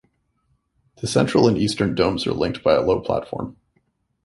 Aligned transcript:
The 0.95 1.05
central 1.05 1.47
and 1.47 1.59
eastern 1.59 1.93
domes 1.93 2.25
are 2.25 2.33
linked 2.33 2.63
by 2.63 2.73
a 2.73 2.81
low 2.81 3.01
platform. 3.01 3.55